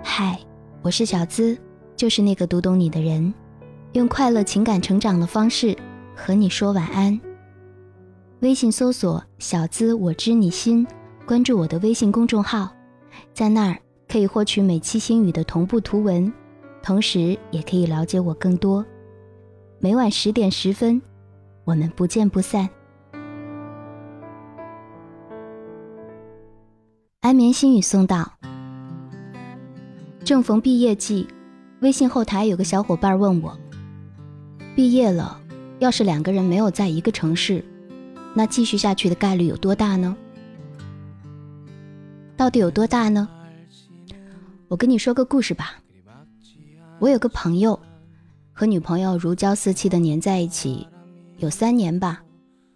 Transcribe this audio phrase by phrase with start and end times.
[0.00, 0.38] 嗨，
[0.80, 1.58] 我是小资，
[1.96, 3.32] 就是那个读懂你的人，
[3.92, 5.76] 用快乐情感成长的方式
[6.14, 7.18] 和你说晚安。
[8.40, 10.86] 微信搜索“小资我知你心”，
[11.26, 12.70] 关注我的微信公众号，
[13.34, 13.76] 在那儿
[14.08, 16.32] 可以获取每期心语的同步图文，
[16.80, 18.84] 同时也可以了解我更多。
[19.80, 21.02] 每晚十点十分，
[21.64, 22.68] 我们不见不散。
[27.20, 28.37] 安眠心语送到。
[30.28, 31.26] 正逢毕业季，
[31.80, 33.58] 微信后台有个小伙伴问我：
[34.76, 35.40] 毕业了，
[35.78, 37.64] 要是两个人没有在一个城市，
[38.34, 40.14] 那继续下去的概率有多大呢？
[42.36, 43.26] 到底有多大呢？
[44.68, 45.78] 我跟你说个故事吧。
[46.98, 47.80] 我有个朋友，
[48.52, 50.86] 和女朋友如胶似漆的粘在一起，
[51.38, 52.22] 有三年吧，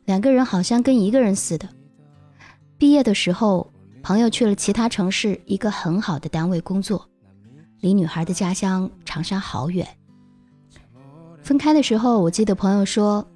[0.07, 1.69] 两个人好像跟一个人似的。
[2.79, 3.71] 毕业的时候，
[4.03, 7.07] 朋友去了其他城市一个很好的单位工作。
[7.83, 9.85] 离女孩的家乡长沙好远。
[11.43, 13.27] 分开的时候，我记得朋友说，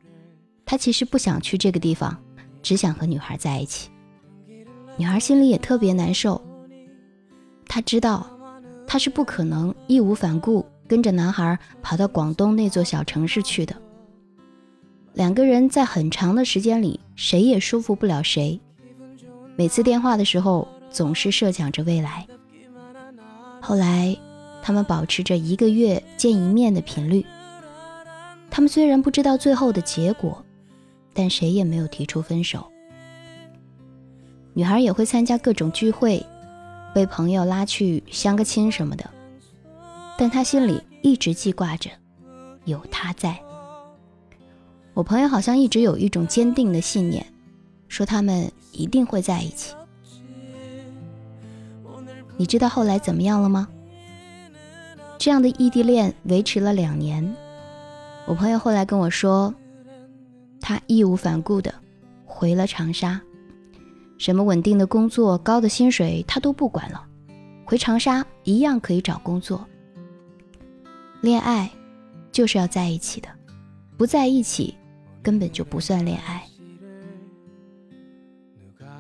[0.64, 2.16] 他其实不想去这个地方，
[2.62, 3.90] 只想和女孩在一起。
[4.96, 6.40] 女孩心里也特别难受。
[7.66, 8.24] 她知道，
[8.86, 13.74] 她是不可能义无反顾跟着男孩跑到广东那座小城市去的。
[15.14, 18.58] 两个人在很长的时间里，谁也说服不了谁。
[19.56, 22.24] 每次电话的时候，总是设想着未来。
[23.60, 24.16] 后来。
[24.66, 27.24] 他们保持着一个月见一面的频率。
[28.50, 30.44] 他们虽然不知道最后的结果，
[31.14, 32.66] 但谁也没有提出分手。
[34.54, 36.26] 女孩也会参加各种聚会，
[36.92, 39.08] 被朋友拉去相个亲什么的，
[40.18, 41.88] 但她心里一直记挂着，
[42.64, 43.38] 有他在。
[44.94, 47.24] 我朋友好像一直有一种坚定的信念，
[47.86, 49.76] 说他们一定会在一起。
[52.36, 53.68] 你知道后来怎么样了吗？
[55.18, 57.34] 这样的异地恋维持了两年，
[58.26, 59.52] 我朋友后来跟我说，
[60.60, 61.74] 他义无反顾的
[62.24, 63.20] 回了长沙，
[64.18, 67.04] 什么稳定的工作、高的薪水他都不管了，
[67.64, 69.66] 回长沙一样可以找工作。
[71.22, 71.70] 恋爱
[72.30, 73.28] 就是要在一起的，
[73.96, 74.76] 不在一起
[75.22, 76.42] 根本就不算恋爱。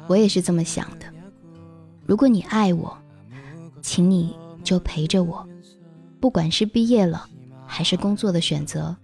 [0.08, 1.06] 我也是这么想的，
[2.04, 2.96] 如果你爱我，
[3.82, 5.46] 请你就陪着我。
[6.20, 7.28] 不管是毕业了，
[7.66, 8.96] 还是工作的选择，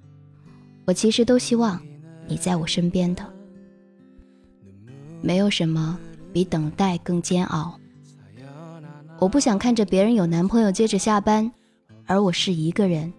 [0.86, 1.80] 我其实都希望
[2.26, 3.24] 你在我身边的。
[5.20, 5.98] 没有什么
[6.32, 7.78] 比等待更煎熬。
[9.20, 11.52] 我不想看着别人有男朋友接着下班，
[12.06, 13.12] 而我是一个人。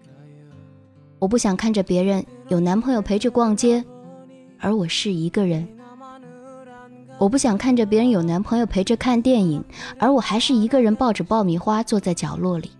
[1.18, 3.82] 我不想看着别人有男朋友陪着逛街，
[4.58, 5.66] 而我是一个人。
[7.16, 9.64] 我不想看着别人有男朋友陪着看电影，
[9.98, 12.70] 而我还是一个人抱着爆米花坐在角落里。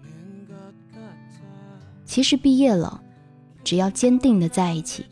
[2.04, 3.00] 其实毕业了，
[3.64, 5.04] 只要坚定的在一起，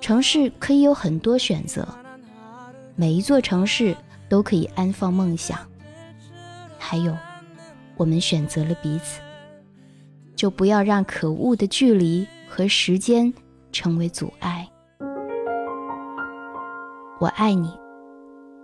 [0.00, 1.86] 城市可以有很多选择，
[2.96, 3.94] 每一座城市
[4.28, 5.58] 都可以安放梦想。
[6.78, 7.14] 还有，
[7.96, 9.20] 我们选择了彼此，
[10.34, 13.32] 就不要让可恶的距离和时间
[13.72, 14.66] 成为阻碍。
[17.20, 17.78] 我爱你，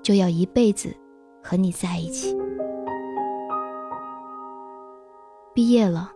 [0.03, 0.97] 就要一辈子
[1.43, 2.34] 和你在一起。
[5.53, 6.12] 毕业了。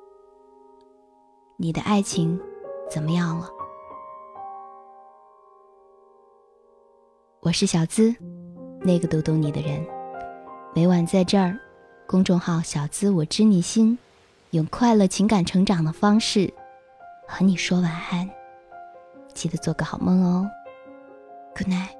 [1.63, 2.41] 你的爱情
[2.91, 3.47] 怎么样了？
[7.41, 8.17] 我是小资，
[8.81, 9.87] 那个读懂你的人。
[10.75, 11.55] 每晚在这儿，
[12.07, 13.99] 公众号“小资我知你心”，
[14.53, 16.51] 用快乐情感成长的方式
[17.29, 18.27] 和你说晚安。
[19.35, 20.51] 记得做个好梦哦
[21.55, 22.00] ，Good night。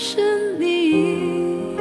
[0.00, 1.76] 是你。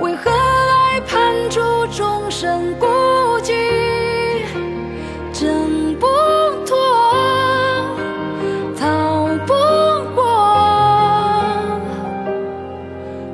[0.00, 1.60] 为何爱判处
[1.90, 2.86] 众生孤
[3.42, 3.52] 寂，
[5.32, 6.06] 挣不
[6.64, 6.76] 脱，
[8.78, 9.52] 逃不
[10.14, 10.22] 过，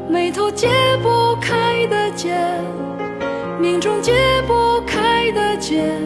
[0.08, 0.70] 眉头解
[1.02, 2.34] 不开的结，
[3.60, 4.14] 命中解
[4.46, 5.98] 不开的结，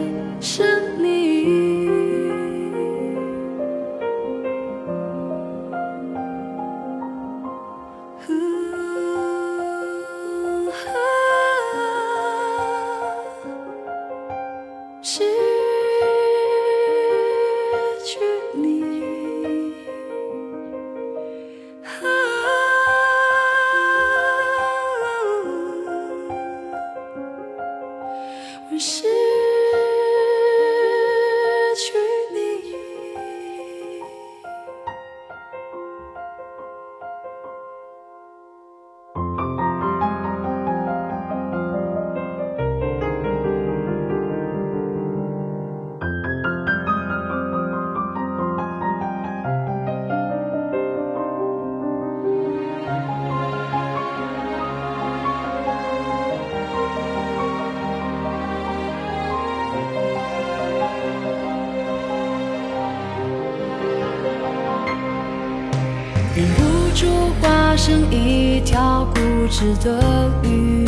[66.37, 66.61] 忍不
[66.93, 67.07] 住
[67.41, 69.19] 化身一条固
[69.49, 70.85] 执的鱼，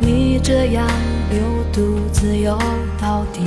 [0.00, 0.88] 你这样
[1.28, 1.38] 流
[1.70, 2.58] 独自游
[2.98, 3.42] 到底。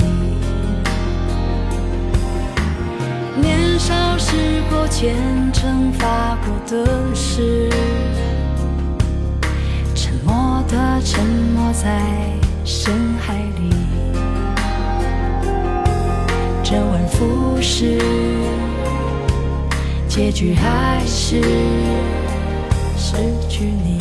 [3.40, 4.36] 年少时
[4.70, 5.16] 候虔
[5.52, 7.68] 诚发过的誓，
[9.96, 12.00] 沉默的沉没在
[12.64, 13.74] 深海里，
[16.62, 17.98] 周而复始。
[20.10, 21.40] 结局还是
[22.96, 23.14] 失
[23.48, 23.96] 去你。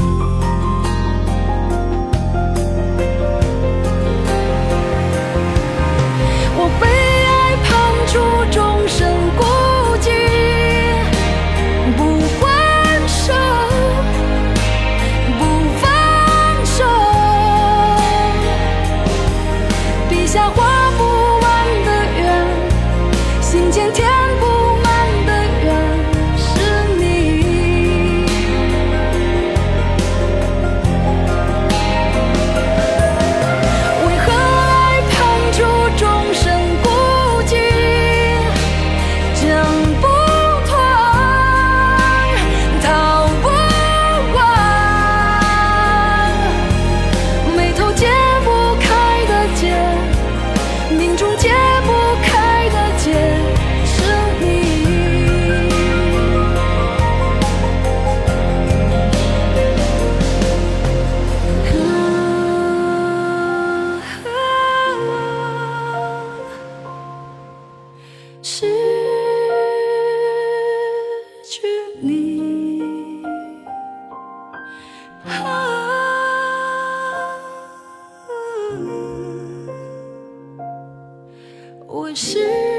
[81.88, 82.79] 我是。